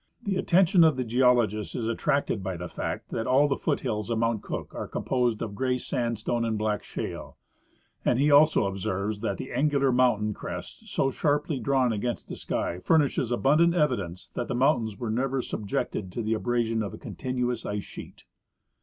The 0.23 0.37
attention 0.37 0.83
of 0.83 0.97
the 0.97 1.03
geologist 1.03 1.75
is 1.75 1.87
attracted 1.87 2.41
by 2.41 2.57
the 2.57 2.67
fact 2.67 3.09
that 3.11 3.27
all 3.27 3.47
the 3.47 3.55
foot 3.55 3.81
hills 3.81 4.09
of 4.09 4.17
Mount 4.17 4.41
Cook 4.41 4.73
are 4.73 4.87
composed 4.87 5.43
of 5.43 5.53
gray 5.53 5.77
sandstone 5.77 6.43
and 6.43 6.57
black 6.57 6.83
shale; 6.83 7.37
and 8.03 8.17
he 8.17 8.31
also 8.31 8.65
observes 8.65 9.21
that 9.21 9.37
the 9.37 9.51
angular 9.51 9.91
mountain 9.91 10.33
crest 10.33 10.87
so 10.89 11.11
sharply 11.11 11.59
drawn 11.59 11.93
against 11.93 12.29
the 12.29 12.35
sky 12.35 12.79
furnishes 12.79 13.31
abundant 13.31 13.75
evi 13.75 13.97
dence 13.97 14.27
that 14.29 14.47
the 14.47 14.55
mountains 14.55 14.97
were 14.97 15.11
never 15.11 15.39
subjected 15.39 16.11
to 16.13 16.23
the 16.23 16.33
abrasion 16.33 16.81
of 16.81 16.95
a 16.95 16.97
continuous 16.97 17.63
ice 17.63 17.83
sheet. 17.83 18.23